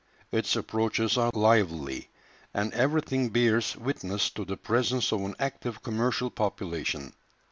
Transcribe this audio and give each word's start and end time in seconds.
Its 0.31 0.55
approaches 0.55 1.15
are 1.15 1.29
lively, 1.35 2.09
and 2.55 2.73
everything 2.73 3.29
bears 3.29 3.75
witness 3.75 4.31
to 4.31 4.43
the 4.43 4.57
presence 4.57 5.11
of 5.13 5.21
an 5.21 5.35
active 5.39 5.83
commercial 5.83 6.31
population. 6.31 7.13